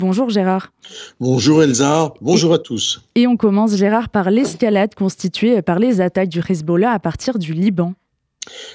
[0.00, 0.72] Bonjour Gérard.
[1.20, 3.02] Bonjour Elsa, bonjour à tous.
[3.16, 7.52] Et on commence Gérard par l'escalade constituée par les attaques du Hezbollah à partir du
[7.52, 7.92] Liban.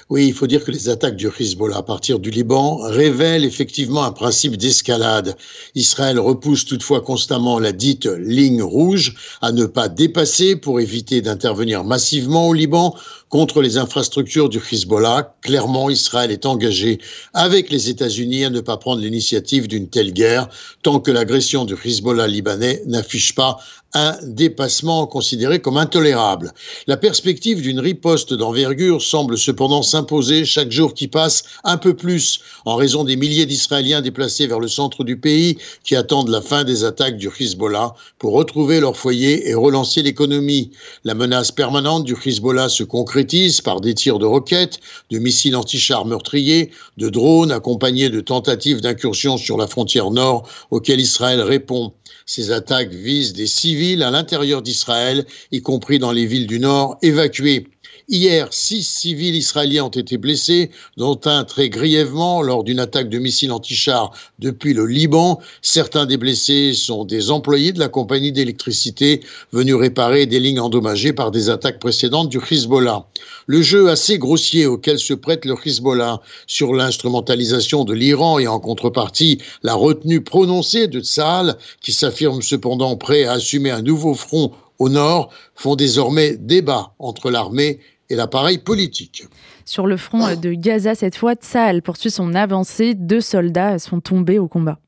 [0.08, 4.04] Oui, il faut dire que les attaques du Hezbollah à partir du Liban révèlent effectivement
[4.04, 5.36] un principe d'escalade.
[5.74, 11.82] Israël repousse toutefois constamment la dite ligne rouge à ne pas dépasser pour éviter d'intervenir
[11.82, 12.94] massivement au Liban
[13.36, 15.34] contre les infrastructures du Hezbollah.
[15.42, 16.98] Clairement, Israël est engagé
[17.34, 20.48] avec les États-Unis à ne pas prendre l'initiative d'une telle guerre
[20.82, 23.58] tant que l'agression du Hezbollah libanais n'affiche pas
[23.92, 26.52] un dépassement considéré comme intolérable.
[26.86, 32.40] La perspective d'une riposte d'envergure semble cependant s'imposer chaque jour qui passe un peu plus
[32.64, 36.64] en raison des milliers d'Israéliens déplacés vers le centre du pays qui attendent la fin
[36.64, 40.72] des attaques du Hezbollah pour retrouver leur foyer et relancer l'économie.
[41.04, 43.25] La menace permanente du Hezbollah se concrétise
[43.64, 44.80] par des tirs de roquettes,
[45.10, 51.00] de missiles antichars meurtriers, de drones accompagnés de tentatives d'incursion sur la frontière nord auxquelles
[51.00, 51.92] Israël répond.
[52.24, 56.98] Ces attaques visent des civils à l'intérieur d'Israël, y compris dans les villes du Nord
[57.02, 57.68] évacuées.
[58.08, 63.18] Hier, six civils israéliens ont été blessés, dont un très grièvement lors d'une attaque de
[63.18, 65.40] missiles anti-chars depuis le Liban.
[65.60, 71.12] Certains des blessés sont des employés de la compagnie d'électricité venus réparer des lignes endommagées
[71.12, 73.08] par des attaques précédentes du Hezbollah.
[73.48, 78.60] Le jeu assez grossier auquel se prête le Hezbollah sur l'instrumentalisation de l'Iran et en
[78.60, 84.52] contrepartie la retenue prononcée de Tsahal, qui s'affirme cependant prêt à assumer un nouveau front
[84.78, 89.24] au nord, font désormais débat entre l'armée et l'appareil politique.
[89.64, 92.94] Sur le front de Gaza, cette fois, Tsahal poursuit son avancée.
[92.94, 94.78] Deux soldats sont tombés au combat.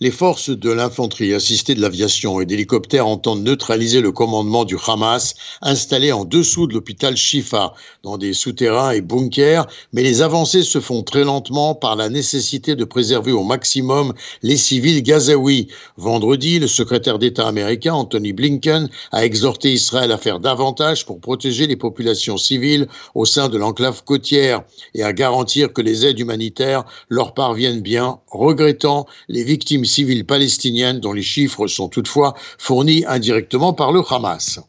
[0.00, 5.34] Les forces de l'infanterie assistées de l'aviation et d'hélicoptères entendent neutraliser le commandement du Hamas
[5.62, 10.80] installé en dessous de l'hôpital Shifa, dans des souterrains et bunkers, mais les avancées se
[10.80, 15.68] font très lentement par la nécessité de préserver au maximum les civils gazaouis.
[15.96, 21.66] Vendredi, le secrétaire d'État américain Anthony Blinken a exhorté Israël à faire davantage pour protéger
[21.66, 24.62] les populations civiles au sein de l'enclave côtière
[24.94, 30.26] et à garantir que les aides humanitaires leur parviennent bien, regrettant les victimes victimes civiles
[30.26, 34.60] palestiniennes dont les chiffres sont toutefois fournis indirectement par le Hamas.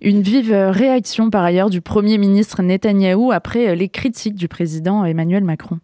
[0.00, 5.44] Une vive réaction par ailleurs du Premier ministre Netanyahou après les critiques du président Emmanuel
[5.44, 5.78] Macron.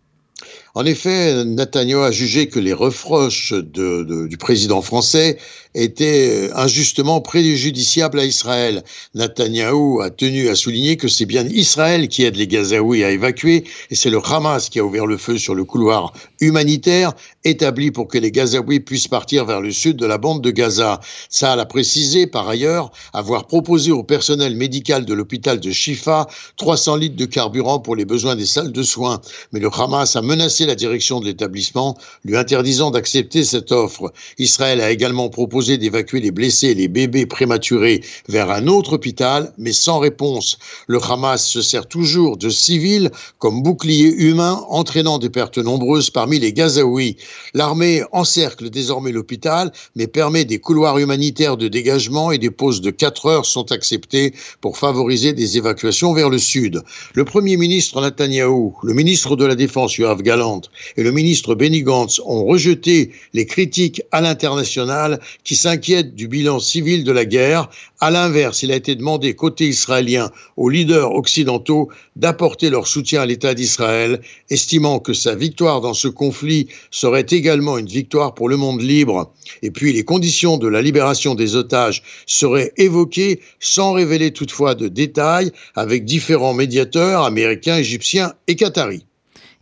[0.75, 5.37] En effet, Netanyahu a jugé que les reproches du président français
[5.75, 8.83] étaient injustement préjudiciables à Israël.
[9.15, 13.65] Netanyahu a tenu à souligner que c'est bien Israël qui aide les Gazaouis à évacuer
[13.91, 17.13] et c'est le Hamas qui a ouvert le feu sur le couloir humanitaire
[17.45, 21.01] établi pour que les Gazaouis puissent partir vers le sud de la bande de Gaza.
[21.29, 26.97] Ça a précisé par ailleurs avoir proposé au personnel médical de l'hôpital de Shifa 300
[26.97, 29.21] litres de carburant pour les besoins des salles de soins.
[29.53, 34.13] Mais le Hamas a menacé la direction de l'établissement, lui interdisant d'accepter cette offre.
[34.39, 39.53] Israël a également proposé d'évacuer les blessés et les bébés prématurés vers un autre hôpital,
[39.59, 40.59] mais sans réponse.
[40.87, 46.39] Le Hamas se sert toujours de civils comme bouclier humain, entraînant des pertes nombreuses parmi
[46.39, 47.17] les Gazaouis.
[47.55, 52.91] L'armée encercle désormais l'hôpital, mais permet des couloirs humanitaires de dégagement et des pauses de
[52.91, 56.83] 4 heures sont acceptées pour favoriser des évacuations vers le sud.
[57.15, 60.52] Le Premier ministre Netanyahou, le ministre de la Défense Yoav Galant,
[60.97, 66.59] et le ministre Benny Gantz ont rejeté les critiques à l'international qui s'inquiètent du bilan
[66.59, 67.69] civil de la guerre.
[68.01, 73.27] À l'inverse, il a été demandé côté israélien aux leaders occidentaux d'apporter leur soutien à
[73.27, 74.21] l'État d'Israël,
[74.51, 79.33] estimant que sa victoire dans ce conflit serait également une victoire pour le monde libre.
[79.63, 84.89] Et puis les conditions de la libération des otages seraient évoquées sans révéler toutefois de
[84.89, 89.05] détails avec différents médiateurs américains, égyptiens et qataris.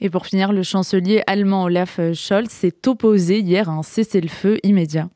[0.01, 5.11] Et pour finir, le chancelier allemand Olaf Scholz s'est opposé hier à un cessez-le-feu immédiat.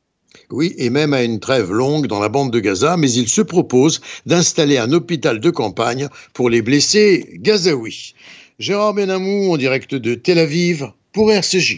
[0.50, 3.40] Oui, et même à une trêve longue dans la bande de Gaza, mais il se
[3.40, 8.14] propose d'installer un hôpital de campagne pour les blessés gazaouis.
[8.58, 11.72] Gérard Benamou en direct de Tel Aviv pour RCJ.